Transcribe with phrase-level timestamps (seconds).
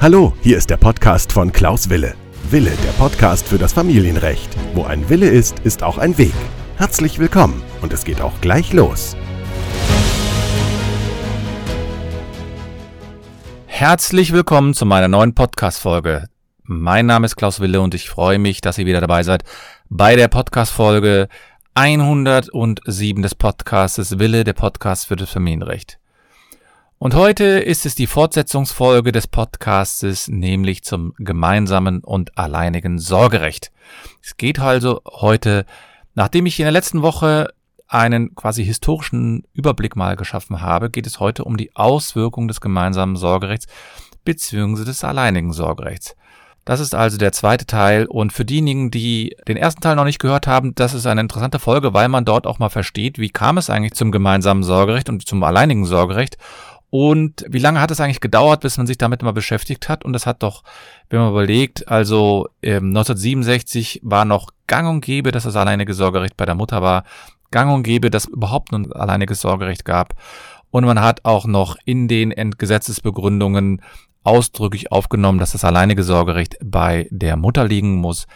[0.00, 2.14] Hallo, hier ist der Podcast von Klaus Wille.
[2.50, 4.54] Wille, der Podcast für das Familienrecht.
[4.74, 6.34] Wo ein Wille ist, ist auch ein Weg.
[6.76, 9.16] Herzlich willkommen und es geht auch gleich los.
[13.66, 16.28] Herzlich willkommen zu meiner neuen Podcast-Folge.
[16.64, 19.42] Mein Name ist Klaus Wille und ich freue mich, dass ihr wieder dabei seid
[19.88, 21.28] bei der Podcast-Folge
[21.74, 25.98] 107 des Podcastes Wille, der Podcast für das Familienrecht.
[27.04, 33.72] Und heute ist es die Fortsetzungsfolge des Podcastes, nämlich zum gemeinsamen und alleinigen Sorgerecht.
[34.22, 35.66] Es geht also heute,
[36.14, 37.52] nachdem ich in der letzten Woche
[37.88, 43.16] einen quasi historischen Überblick mal geschaffen habe, geht es heute um die Auswirkungen des gemeinsamen
[43.16, 43.66] Sorgerechts
[44.24, 44.86] bzw.
[44.86, 46.16] des alleinigen Sorgerechts.
[46.64, 48.06] Das ist also der zweite Teil.
[48.06, 51.58] Und für diejenigen, die den ersten Teil noch nicht gehört haben, das ist eine interessante
[51.58, 55.26] Folge, weil man dort auch mal versteht, wie kam es eigentlich zum gemeinsamen Sorgerecht und
[55.26, 56.38] zum alleinigen Sorgerecht.
[56.96, 60.04] Und wie lange hat es eigentlich gedauert, bis man sich damit mal beschäftigt hat?
[60.04, 60.62] Und das hat doch,
[61.10, 66.36] wenn man überlegt, also ähm, 1967 war noch gang und gäbe, dass das alleinige Sorgerecht
[66.36, 67.02] bei der Mutter war.
[67.50, 70.14] Gang und gäbe, dass überhaupt ein alleiniges Sorgerecht gab.
[70.70, 73.82] Und man hat auch noch in den Gesetzesbegründungen
[74.22, 78.28] ausdrücklich aufgenommen, dass das alleinige Sorgerecht bei der Mutter liegen muss,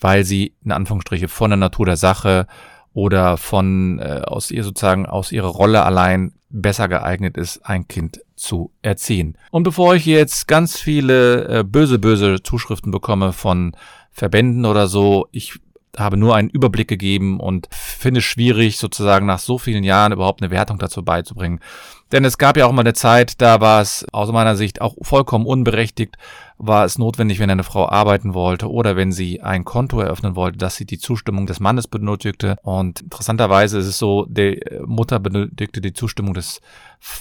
[0.00, 2.48] weil sie in Anführungsstriche von der Natur der Sache
[2.92, 8.20] oder von äh, aus ihr sozusagen aus ihrer Rolle allein besser geeignet ist, ein Kind
[8.34, 9.36] zu erziehen.
[9.50, 13.76] Und bevor ich jetzt ganz viele äh, böse böse Zuschriften bekomme von
[14.10, 15.60] Verbänden oder so, ich
[15.96, 20.42] habe nur einen Überblick gegeben und finde es schwierig, sozusagen nach so vielen Jahren überhaupt
[20.42, 21.60] eine Wertung dazu beizubringen.
[22.12, 24.96] Denn es gab ja auch mal eine Zeit, da war es aus meiner Sicht auch
[25.00, 26.16] vollkommen unberechtigt,
[26.58, 30.58] war es notwendig, wenn eine Frau arbeiten wollte oder wenn sie ein Konto eröffnen wollte,
[30.58, 32.56] dass sie die Zustimmung des Mannes benötigte.
[32.62, 36.60] Und interessanterweise ist es so, die Mutter benötigte die Zustimmung des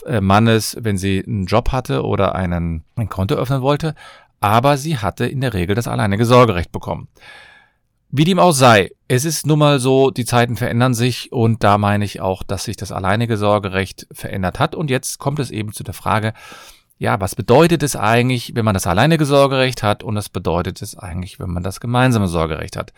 [0.06, 3.94] äh, Mannes, wenn sie einen Job hatte oder einen, ein Konto öffnen wollte.
[4.42, 7.10] Aber sie hatte in der Regel das alleinige Sorgerecht bekommen.
[8.12, 11.78] Wie dem auch sei, es ist nun mal so, die Zeiten verändern sich und da
[11.78, 14.74] meine ich auch, dass sich das alleinige Sorgerecht verändert hat.
[14.74, 16.34] Und jetzt kommt es eben zu der Frage,
[16.98, 20.98] ja, was bedeutet es eigentlich, wenn man das alleinige Sorgerecht hat und was bedeutet es
[20.98, 22.94] eigentlich, wenn man das gemeinsame Sorgerecht hat?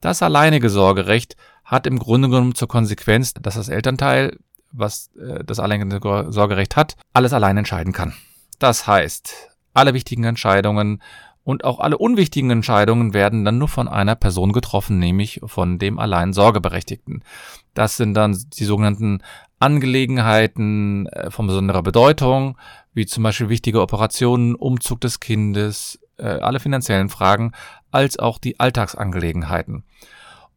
[0.00, 4.38] Das alleinige Sorgerecht hat im Grunde genommen zur Konsequenz, dass das Elternteil,
[4.72, 8.14] was äh, das alleinige Sorgerecht hat, alles allein entscheiden kann.
[8.58, 11.02] Das heißt, alle wichtigen Entscheidungen
[11.44, 15.98] und auch alle unwichtigen Entscheidungen werden dann nur von einer Person getroffen, nämlich von dem
[15.98, 17.22] allein Sorgeberechtigten.
[17.74, 19.22] Das sind dann die sogenannten
[19.58, 22.56] Angelegenheiten äh, von besonderer Bedeutung,
[22.94, 27.52] wie zum Beispiel wichtige Operationen, Umzug des Kindes, äh, alle finanziellen Fragen,
[27.90, 29.84] als auch die Alltagsangelegenheiten.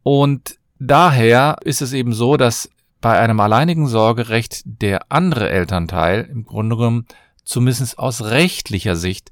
[0.04, 2.70] Und daher ist es eben so, dass
[3.02, 7.06] bei einem alleinigen Sorgerecht der andere Elternteil im Grunde genommen
[7.44, 9.32] zumindest aus rechtlicher Sicht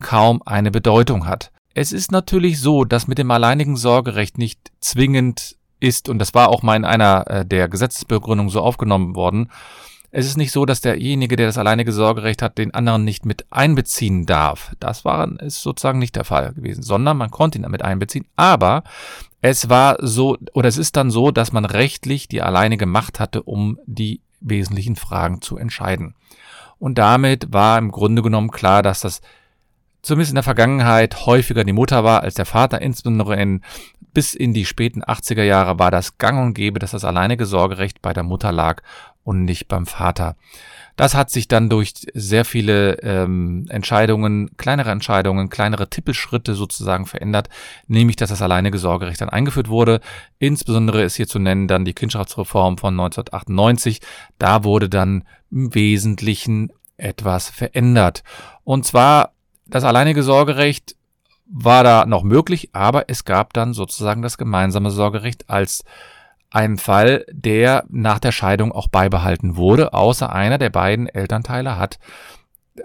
[0.00, 1.50] kaum eine Bedeutung hat.
[1.74, 6.48] Es ist natürlich so, dass mit dem alleinigen Sorgerecht nicht zwingend ist, und das war
[6.48, 9.50] auch mal in einer äh, der Gesetzesbegründungen so aufgenommen worden,
[10.10, 13.44] es ist nicht so, dass derjenige, der das alleinige Sorgerecht hat, den anderen nicht mit
[13.50, 14.74] einbeziehen darf.
[14.80, 18.26] Das war ist sozusagen nicht der Fall gewesen, sondern man konnte ihn damit einbeziehen.
[18.34, 18.84] Aber
[19.42, 23.42] es war so, oder es ist dann so, dass man rechtlich die alleinige Macht hatte,
[23.42, 26.14] um die wesentlichen Fragen zu entscheiden.
[26.78, 29.20] Und damit war im Grunde genommen klar, dass das
[30.02, 33.62] zumindest in der Vergangenheit häufiger die Mutter war als der Vater, insbesondere in,
[34.12, 38.02] bis in die späten 80er Jahre war das gang und gäbe, dass das alleinige Sorgerecht
[38.02, 38.82] bei der Mutter lag
[39.24, 40.36] und nicht beim Vater.
[40.98, 47.48] Das hat sich dann durch sehr viele ähm, Entscheidungen, kleinere Entscheidungen, kleinere Tippelschritte sozusagen verändert,
[47.86, 50.00] nämlich dass das alleinige Sorgerecht dann eingeführt wurde.
[50.40, 54.00] Insbesondere ist hier zu nennen dann die Kindschaftsreform von 1998.
[54.40, 55.22] Da wurde dann
[55.52, 58.24] im Wesentlichen etwas verändert.
[58.64, 59.34] Und zwar
[59.68, 60.96] das alleinige Sorgerecht
[61.50, 65.84] war da noch möglich, aber es gab dann sozusagen das gemeinsame Sorgerecht als
[66.50, 71.98] ein Fall, der nach der Scheidung auch beibehalten wurde, außer einer der beiden Elternteile hat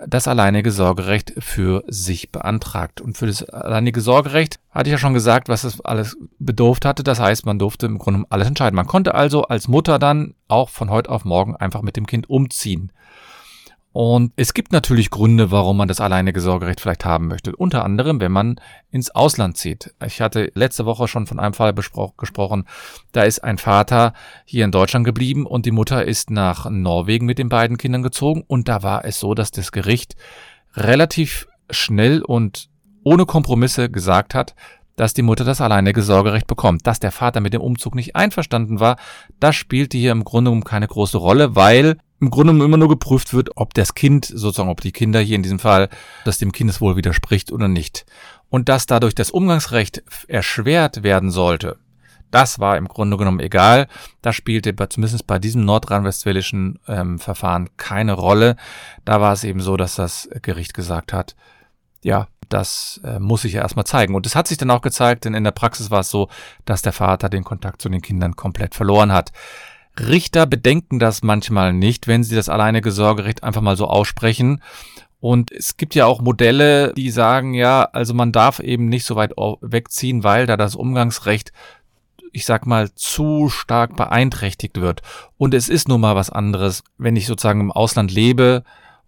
[0.08, 3.02] das alleinige Sorgerecht für sich beantragt.
[3.02, 7.04] Und für das alleinige Sorgerecht hatte ich ja schon gesagt, was es alles bedurft hatte.
[7.04, 8.76] Das heißt, man durfte im Grunde alles entscheiden.
[8.76, 12.30] Man konnte also als Mutter dann auch von heute auf morgen einfach mit dem Kind
[12.30, 12.92] umziehen.
[13.94, 17.56] Und es gibt natürlich Gründe, warum man das alleinige Sorgerecht vielleicht haben möchte.
[17.56, 18.60] Unter anderem, wenn man
[18.90, 19.94] ins Ausland zieht.
[20.04, 22.66] Ich hatte letzte Woche schon von einem Fall gesprochen.
[23.12, 24.14] Da ist ein Vater
[24.46, 28.44] hier in Deutschland geblieben und die Mutter ist nach Norwegen mit den beiden Kindern gezogen.
[28.48, 30.16] Und da war es so, dass das Gericht
[30.74, 32.70] relativ schnell und
[33.04, 34.56] ohne Kompromisse gesagt hat,
[34.96, 36.88] dass die Mutter das alleinige Sorgerecht bekommt.
[36.88, 38.98] Dass der Vater mit dem Umzug nicht einverstanden war,
[39.40, 43.34] das spielte hier im Grunde genommen keine große Rolle, weil im Grunde immer nur geprüft
[43.34, 45.90] wird, ob das Kind, sozusagen, ob die Kinder hier in diesem Fall,
[46.24, 48.06] das dem Kindeswohl widerspricht oder nicht.
[48.50, 51.78] Und dass dadurch das Umgangsrecht erschwert werden sollte,
[52.32, 53.88] das war im Grunde genommen egal.
[54.24, 58.56] Das spielte zumindest bei diesem nordrhein-westfälischen ähm, Verfahren keine Rolle.
[59.06, 61.36] Da war es eben so, dass das Gericht gesagt hat,
[62.02, 64.16] ja, das äh, muss ich ja erstmal zeigen.
[64.16, 66.28] Und es hat sich dann auch gezeigt, denn in der Praxis war es so,
[66.66, 69.32] dass der Vater den Kontakt zu den Kindern komplett verloren hat.
[70.00, 74.62] Richter bedenken das manchmal nicht, wenn sie das alleinige Sorgerecht einfach mal so aussprechen.
[75.20, 79.16] Und es gibt ja auch Modelle, die sagen, ja, also man darf eben nicht so
[79.16, 79.32] weit
[79.62, 81.54] wegziehen, weil da das Umgangsrecht,
[82.32, 85.02] ich sag mal, zu stark beeinträchtigt wird.
[85.38, 88.64] Und es ist nun mal was anderes, wenn ich sozusagen im Ausland lebe,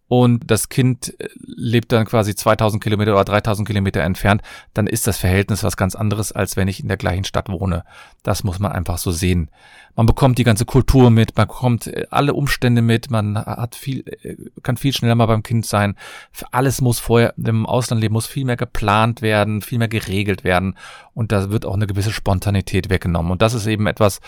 [0.07, 4.41] und das Kind äh, lebt dann quasi 2000 Kilometer oder 3000 Kilometer entfernt,
[4.73, 7.83] dann ist das Verhältnis was ganz anderes, als wenn ich in der gleichen Stadt wohne.
[8.21, 9.49] Das muss man einfach so sehen.
[9.95, 14.03] Man bekommt die ganze Kultur mit, man bekommt äh, alle Umstände mit, man hat viel,
[14.21, 15.95] äh, kann viel schneller mal beim Kind sein.
[16.31, 20.77] Für alles muss vorher, im Auslandleben muss viel mehr geplant werden, viel mehr geregelt werden
[21.13, 23.31] und da wird auch eine gewisse Spontanität weggenommen.
[23.31, 24.19] Und das ist eben etwas,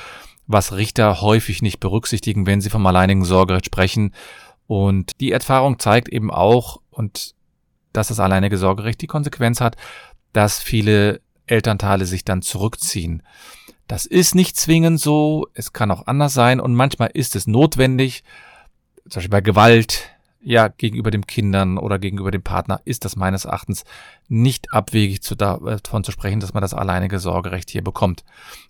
[0.47, 4.13] was Richter häufig nicht berücksichtigen, wenn sie vom alleinigen Sorgerecht sprechen
[4.68, 7.36] und die Erfahrung zeigt eben auch, und
[7.94, 9.75] dass das alleinige Sorgerecht die Konsequenz hat,
[10.34, 13.24] dass viele Elternteile sich dann zurückziehen.
[13.88, 18.24] Das ist nicht zwingend so, es kann auch anders sein und manchmal ist es notwendig,
[19.04, 23.45] zum Beispiel bei Gewalt, ja, gegenüber den Kindern oder gegenüber dem Partner ist das meines
[23.45, 23.84] Erachtens
[24.28, 28.24] nicht abwegig zu davon zu sprechen, dass man das alleinige Sorgerecht hier bekommt.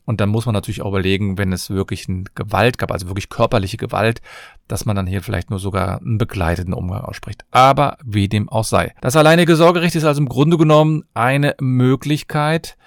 [0.06, 3.30] Und dann muss man natürlich auch überlegen, wenn es wirklich eine Gewalt gab, also wirklich
[3.30, 4.22] körperliche Gewalt,
[4.68, 7.46] dass man dann hier vielleicht nur sogar einen begleiteten Umgang ausspricht.
[7.52, 8.94] Aber wie dem auch sei.
[9.02, 12.78] Das alleinige Sorgerecht ist also im Grunde genommen eine Möglichkeit,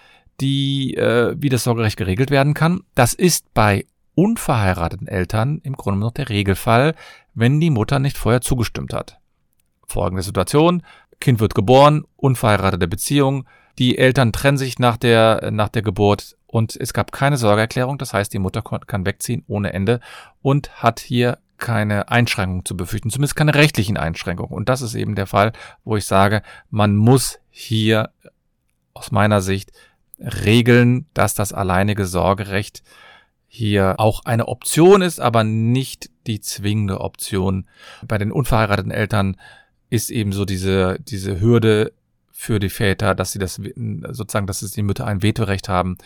[0.40, 2.80] die, äh, wie das Sorgerecht geregelt werden kann.
[2.94, 3.84] Das ist bei
[4.14, 6.94] unverheirateten Eltern im Grunde noch der Regelfall,
[7.40, 9.18] wenn die Mutter nicht vorher zugestimmt hat.
[9.86, 10.82] Folgende Situation.
[11.20, 13.46] Kind wird geboren, unverheiratete Beziehung,
[13.78, 18.12] die Eltern trennen sich nach der, nach der Geburt und es gab keine Sorgeerklärung, das
[18.12, 20.00] heißt, die Mutter kann wegziehen ohne Ende
[20.42, 24.52] und hat hier keine Einschränkungen zu befürchten, zumindest keine rechtlichen Einschränkungen.
[24.52, 25.52] Und das ist eben der Fall,
[25.84, 28.10] wo ich sage, man muss hier
[28.92, 29.72] aus meiner Sicht
[30.18, 32.82] regeln, dass das alleinige Sorgerecht
[33.46, 37.66] hier auch eine Option ist, aber nicht die zwingende Option.
[38.06, 39.36] Bei den unverheirateten Eltern
[39.88, 41.92] ist eben so diese, diese Hürde
[42.30, 43.60] für die Väter, dass sie das
[44.10, 45.98] sozusagen, dass es die Mütter ein Vetorecht haben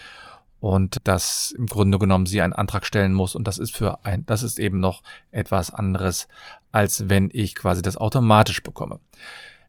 [0.61, 4.25] und dass im Grunde genommen sie einen Antrag stellen muss und das ist für ein,
[4.27, 6.27] das ist eben noch etwas anderes,
[6.73, 8.99] als wenn ich quasi das automatisch bekomme.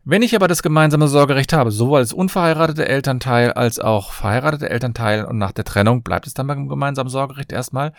[0.07, 5.25] Wenn ich aber das gemeinsame Sorgerecht habe, sowohl als unverheiratete Elternteil als auch verheiratete Elternteil
[5.25, 7.92] und nach der Trennung bleibt es dann beim gemeinsamen Sorgerecht erstmal.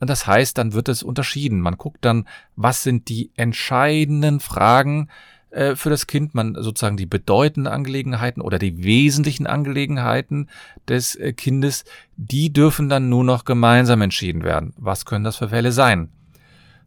[0.00, 1.60] Und das heißt, dann wird es unterschieden.
[1.60, 2.26] Man guckt dann,
[2.56, 5.10] was sind die entscheidenden Fragen
[5.50, 10.48] äh, für das Kind, man sozusagen die bedeutenden Angelegenheiten oder die wesentlichen Angelegenheiten
[10.88, 11.84] des äh, Kindes,
[12.16, 14.72] die dürfen dann nur noch gemeinsam entschieden werden.
[14.78, 16.08] Was können das für Fälle sein?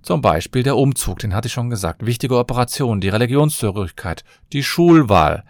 [0.03, 5.45] Zum Beispiel der Umzug, den hatte ich schon gesagt, wichtige Operationen, die Religionszugehörigkeit, die Schulwahl.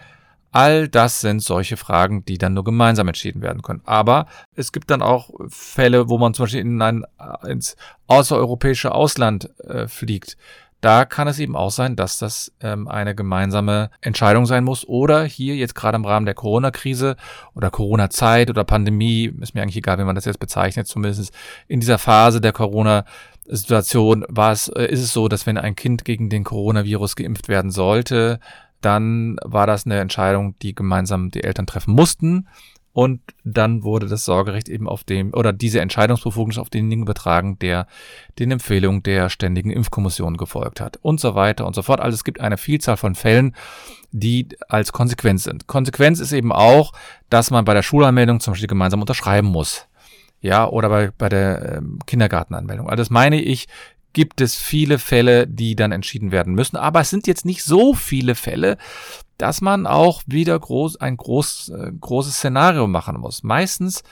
[0.51, 3.81] All das sind solche Fragen, die dann nur gemeinsam entschieden werden können.
[3.85, 7.03] Aber es gibt dann auch Fälle, wo man zum Beispiel in ein,
[7.47, 10.37] ins außereuropäische Ausland äh, fliegt.
[10.81, 14.87] Da kann es eben auch sein, dass das ähm, eine gemeinsame Entscheidung sein muss.
[14.87, 17.15] Oder hier jetzt gerade im Rahmen der Corona-Krise
[17.55, 21.33] oder Corona-Zeit oder Pandemie, ist mir eigentlich egal, wie man das jetzt bezeichnet, zumindest
[21.67, 23.05] in dieser Phase der Corona-
[23.45, 27.47] Situation war es, äh, ist es so, dass wenn ein Kind gegen den Coronavirus geimpft
[27.49, 28.39] werden sollte,
[28.81, 32.47] dann war das eine Entscheidung, die gemeinsam die Eltern treffen mussten.
[32.93, 37.87] Und dann wurde das Sorgerecht eben auf dem, oder diese Entscheidungsbefugnis auf denjenigen übertragen, der
[38.37, 40.97] den Empfehlungen der ständigen Impfkommission gefolgt hat.
[40.97, 41.99] Und so weiter und so fort.
[41.99, 43.55] Also es gibt eine Vielzahl von Fällen,
[44.11, 45.65] die als Konsequenz sind.
[45.65, 46.93] Konsequenz ist eben auch,
[47.31, 49.87] dass man bei der Schulanmeldung zum Beispiel gemeinsam unterschreiben muss
[50.43, 52.89] ja, oder bei, bei der ähm, Kindergartenanmeldung.
[52.89, 53.67] Also das meine ich,
[54.11, 56.75] gibt es viele Fälle, die dann entschieden werden müssen.
[56.75, 58.77] Aber es sind jetzt nicht so viele Fälle,
[59.37, 63.41] dass man auch wieder groß, ein groß, äh, großes Szenario machen muss.
[63.41, 64.03] Meistens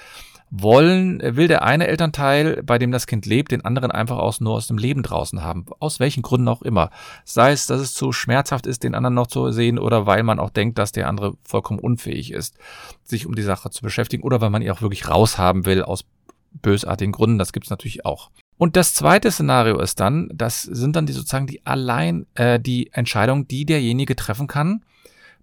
[0.51, 4.55] wollen, will der eine Elternteil, bei dem das Kind lebt, den anderen einfach aus, nur
[4.55, 5.65] aus dem Leben draußen haben.
[5.79, 6.91] Aus welchen Gründen auch immer.
[7.23, 10.39] Sei es, dass es zu schmerzhaft ist, den anderen noch zu sehen oder weil man
[10.39, 12.57] auch denkt, dass der andere vollkommen unfähig ist,
[13.03, 16.03] sich um die Sache zu beschäftigen oder weil man ihn auch wirklich raushaben will aus
[16.51, 18.29] bösartigen Gründen, das gibt's natürlich auch.
[18.57, 22.91] Und das zweite Szenario ist dann, das sind dann die sozusagen die allein äh, die
[22.93, 24.83] Entscheidung, die derjenige treffen kann,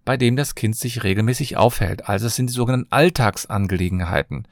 [0.05, 2.09] bei dem das Kind sich regelmäßig aufhält.
[2.09, 4.47] Also es sind die sogenannten Alltagsangelegenheiten.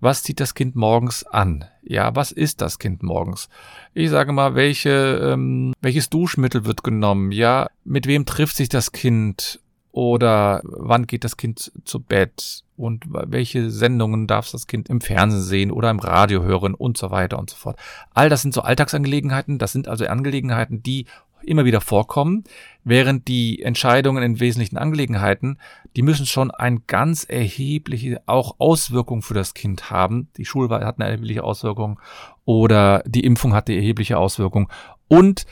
[0.00, 1.64] was zieht das Kind morgens an?
[1.82, 3.48] Ja, was ist das Kind morgens?
[3.94, 7.32] Ich sage mal, welche, ähm, welches Duschmittel wird genommen?
[7.32, 9.60] Ja, mit wem trifft sich das Kind?
[9.96, 12.64] Oder wann geht das Kind zu Bett?
[12.76, 17.10] Und welche Sendungen darf das Kind im Fernsehen sehen oder im Radio hören und so
[17.10, 17.78] weiter und so fort.
[18.12, 19.58] All das sind so Alltagsangelegenheiten.
[19.58, 21.06] Das sind also Angelegenheiten, die
[21.42, 22.44] immer wieder vorkommen,
[22.84, 25.58] während die Entscheidungen in wesentlichen Angelegenheiten,
[25.96, 30.28] die müssen schon eine ganz erhebliche auch Auswirkung für das Kind haben.
[30.36, 31.98] Die Schulwahl hat eine erhebliche Auswirkung
[32.44, 34.68] oder die Impfung hat eine erhebliche Auswirkung.
[35.08, 35.46] Und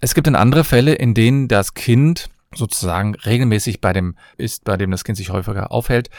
[0.00, 4.76] es gibt dann andere Fälle, in denen das Kind sozusagen regelmäßig bei dem ist, bei
[4.76, 6.10] dem das Kind sich häufiger aufhält.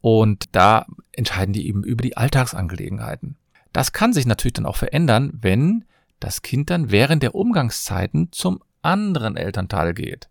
[0.00, 3.36] Und da entscheiden die eben über die Alltagsangelegenheiten.
[3.72, 5.84] Das kann sich natürlich dann auch verändern, wenn
[6.20, 10.28] das Kind dann während der Umgangszeiten zum anderen Elternteil geht.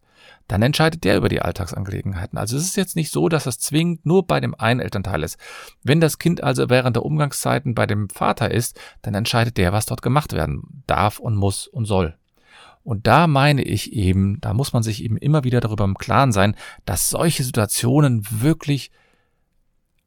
[0.48, 2.38] Dann entscheidet der über die Alltagsangelegenheiten.
[2.38, 5.38] Also es ist jetzt nicht so, dass das zwingend nur bei dem einen Elternteil ist.
[5.84, 9.86] Wenn das Kind also während der Umgangszeiten bei dem Vater ist, dann entscheidet der, was
[9.86, 12.18] dort gemacht werden darf und muss und soll.
[12.84, 16.32] Und da meine ich eben, da muss man sich eben immer wieder darüber im Klaren
[16.32, 18.92] sein, dass solche Situationen wirklich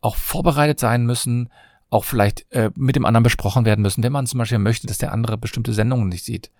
[0.02, 1.49] auch vorbereitet sein müssen,
[1.88, 4.99] auch vielleicht äh, mit dem anderen besprochen werden müssen, wenn man zum Beispiel möchte, dass
[4.99, 6.50] der andere bestimmte Sendungen nicht sieht.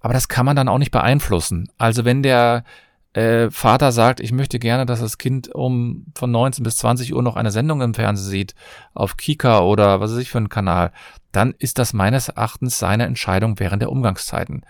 [0.00, 1.70] Aber das kann man dann auch nicht beeinflussen.
[1.78, 2.64] Also wenn der
[3.14, 7.22] äh, Vater sagt, ich möchte gerne, dass das Kind um von 19 bis 20 Uhr
[7.22, 8.54] noch eine Sendung im Fernsehen sieht,
[8.94, 10.92] auf Kika oder was weiß ich für einen Kanal,
[11.32, 14.62] dann ist das meines Erachtens seine Entscheidung während der Umgangszeiten.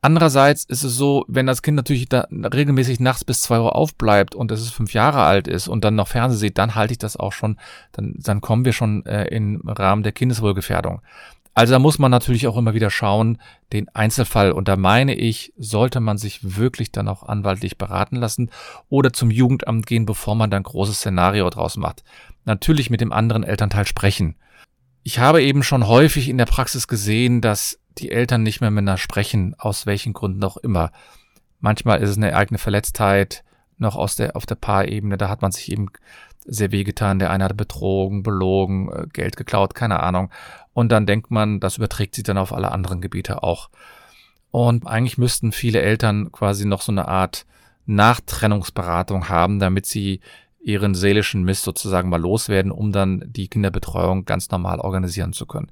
[0.00, 4.36] Andererseits ist es so, wenn das Kind natürlich da regelmäßig nachts bis zwei Uhr aufbleibt
[4.36, 7.16] und es fünf Jahre alt ist und dann noch Fernsehen sieht, dann halte ich das
[7.16, 7.58] auch schon,
[7.92, 11.02] dann, dann kommen wir schon äh, im Rahmen der Kindeswohlgefährdung.
[11.58, 13.38] Also da muss man natürlich auch immer wieder schauen,
[13.72, 14.52] den Einzelfall.
[14.52, 18.50] Und da meine ich, sollte man sich wirklich dann auch anwaltlich beraten lassen
[18.88, 22.04] oder zum Jugendamt gehen, bevor man dann großes Szenario draus macht.
[22.44, 24.36] Natürlich mit dem anderen Elternteil sprechen.
[25.08, 28.98] Ich habe eben schon häufig in der Praxis gesehen, dass die Eltern nicht mehr miteinander
[28.98, 30.92] sprechen, aus welchen Gründen auch immer.
[31.60, 33.42] Manchmal ist es eine eigene Verletztheit,
[33.78, 35.86] noch aus der, auf der Paarebene, da hat man sich eben
[36.44, 40.30] sehr wehgetan, der eine hat betrogen, belogen, äh, Geld geklaut, keine Ahnung.
[40.74, 43.70] Und dann denkt man, das überträgt sich dann auf alle anderen Gebiete auch.
[44.50, 47.46] Und eigentlich müssten viele Eltern quasi noch so eine Art
[47.86, 50.20] Nachtrennungsberatung haben, damit sie
[50.60, 55.70] ihren seelischen Mist sozusagen mal loswerden, um dann die Kinderbetreuung ganz normal organisieren zu können.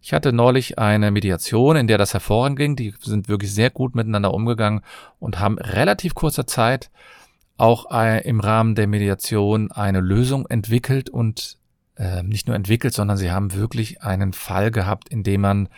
[0.00, 2.76] Ich hatte neulich eine Mediation, in der das hervorragend ging.
[2.76, 4.82] Die sind wirklich sehr gut miteinander umgegangen
[5.18, 6.90] und haben relativ kurzer Zeit
[7.56, 11.58] auch äh, im Rahmen der Mediation eine Lösung entwickelt und
[11.96, 15.68] äh, nicht nur entwickelt, sondern sie haben wirklich einen Fall gehabt, in dem man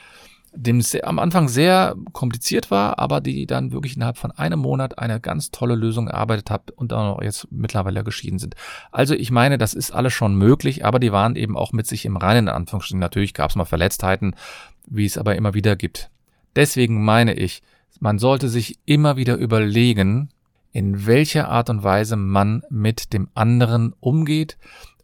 [0.52, 5.20] dem am Anfang sehr kompliziert war, aber die dann wirklich innerhalb von einem Monat eine
[5.20, 8.54] ganz tolle Lösung erarbeitet hat und auch jetzt mittlerweile geschieden sind.
[8.90, 12.06] Also ich meine, das ist alles schon möglich, aber die waren eben auch mit sich
[12.06, 13.00] im Reinen, in Anführungsstrichen.
[13.00, 14.34] Natürlich gab es mal Verletztheiten,
[14.86, 16.10] wie es aber immer wieder gibt.
[16.54, 17.62] Deswegen meine ich,
[18.00, 20.30] man sollte sich immer wieder überlegen,
[20.72, 24.58] in welcher Art und Weise man mit dem anderen umgeht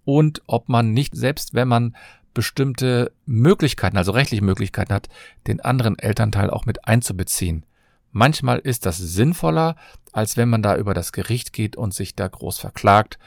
[0.04, 1.96] und ob man nicht, selbst wenn man
[2.34, 5.08] bestimmte Möglichkeiten, also rechtliche Möglichkeiten hat,
[5.46, 7.64] den anderen Elternteil auch mit einzubeziehen.
[8.10, 9.76] Manchmal ist das sinnvoller,
[10.12, 13.18] als wenn man da über das Gericht geht und sich da groß verklagt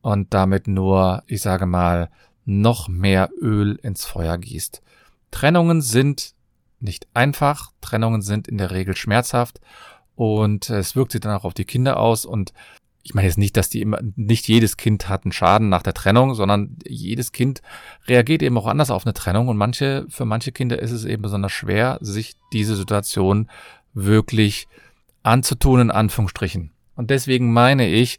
[0.00, 2.10] und damit nur, ich sage mal,
[2.44, 4.80] noch mehr Öl ins Feuer gießt.
[5.30, 6.34] Trennungen sind
[6.80, 9.60] nicht einfach, Trennungen sind in der Regel schmerzhaft
[10.14, 12.52] und es wirkt sich dann auch auf die Kinder aus und
[13.02, 15.94] ich meine jetzt nicht, dass die immer, nicht jedes Kind hat einen Schaden nach der
[15.94, 17.62] Trennung, sondern jedes Kind
[18.06, 21.22] reagiert eben auch anders auf eine Trennung und manche, für manche Kinder ist es eben
[21.22, 23.48] besonders schwer, sich diese Situation
[23.94, 24.68] wirklich
[25.22, 26.70] anzutun, in Anführungsstrichen.
[26.96, 28.18] Und deswegen meine ich,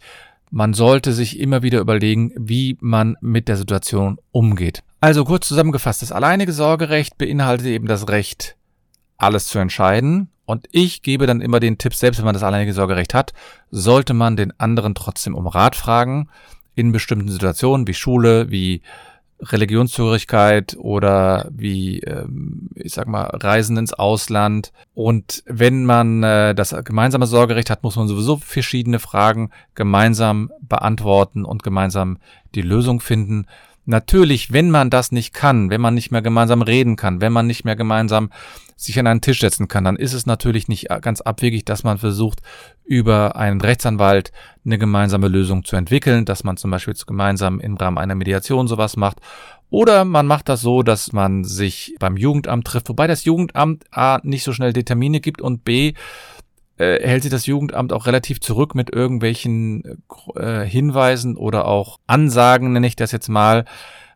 [0.51, 4.83] man sollte sich immer wieder überlegen, wie man mit der Situation umgeht.
[5.01, 8.57] Also kurz zusammengefasst, das alleinige Sorgerecht beinhaltet eben das Recht,
[9.17, 12.73] alles zu entscheiden und ich gebe dann immer den Tipp, selbst wenn man das alleinige
[12.73, 13.33] Sorgerecht hat,
[13.69, 16.27] sollte man den anderen trotzdem um Rat fragen
[16.73, 18.81] in bestimmten Situationen wie Schule, wie
[19.43, 24.73] Religionszugehörigkeit oder wie, ähm, ich sag mal, Reisen ins Ausland.
[24.95, 31.45] Und wenn man äh, das gemeinsame Sorgerecht hat, muss man sowieso verschiedene Fragen gemeinsam beantworten
[31.45, 32.17] und gemeinsam
[32.55, 33.45] die Lösung finden.
[33.89, 37.47] Natürlich, wenn man das nicht kann, wenn man nicht mehr gemeinsam reden kann, wenn man
[37.47, 38.29] nicht mehr gemeinsam
[38.75, 41.97] sich an einen Tisch setzen kann, dann ist es natürlich nicht ganz abwegig, dass man
[41.97, 42.43] versucht,
[42.85, 44.31] über einen Rechtsanwalt
[44.63, 48.95] eine gemeinsame Lösung zu entwickeln, dass man zum Beispiel gemeinsam im Rahmen einer Mediation sowas
[48.95, 49.21] macht.
[49.71, 54.19] Oder man macht das so, dass man sich beim Jugendamt trifft, wobei das Jugendamt A
[54.21, 55.95] nicht so schnell die Termine gibt und B
[56.79, 60.01] äh, hält sich das Jugendamt auch relativ zurück mit irgendwelchen
[60.35, 63.65] äh, Hinweisen oder auch Ansagen, nenne ich das jetzt mal,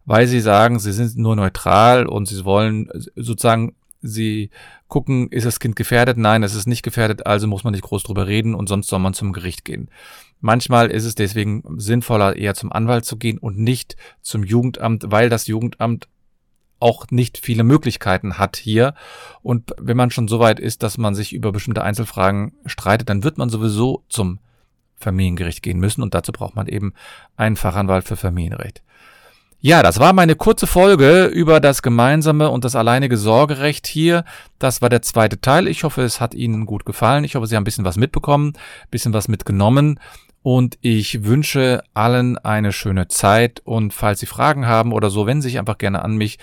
[0.05, 4.49] weil sie sagen, sie sind nur neutral und sie wollen sozusagen, sie
[4.87, 6.17] gucken, ist das Kind gefährdet?
[6.17, 8.99] Nein, es ist nicht gefährdet, also muss man nicht groß drüber reden und sonst soll
[8.99, 9.89] man zum Gericht gehen.
[10.39, 15.29] Manchmal ist es deswegen sinnvoller, eher zum Anwalt zu gehen und nicht zum Jugendamt, weil
[15.29, 16.07] das Jugendamt
[16.83, 18.93] auch nicht viele Möglichkeiten hat hier.
[19.41, 23.23] Und wenn man schon so weit ist, dass man sich über bestimmte Einzelfragen streitet, dann
[23.23, 24.39] wird man sowieso zum
[24.97, 26.93] Familiengericht gehen müssen und dazu braucht man eben
[27.35, 28.83] einen Fachanwalt für Familienrecht.
[29.65, 34.25] Ja, das war meine kurze Folge über das gemeinsame und das alleinige Sorgerecht hier.
[34.59, 35.69] Das war der zweite Teil.
[35.69, 37.23] Ich hoffe, es hat Ihnen gut gefallen.
[37.23, 40.01] Ich hoffe, Sie haben ein bisschen was mitbekommen, ein bisschen was mitgenommen.
[40.43, 43.61] Und ich wünsche allen eine schöne Zeit.
[43.63, 46.37] Und falls Sie Fragen haben oder so, wenden Sie sich einfach gerne an mich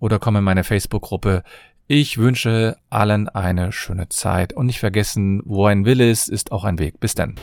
[0.00, 1.44] oder kommen in meine Facebook-Gruppe.
[1.86, 4.54] Ich wünsche allen eine schöne Zeit.
[4.54, 6.98] Und nicht vergessen, wo ein Wille ist, ist auch ein Weg.
[6.98, 7.36] Bis dann.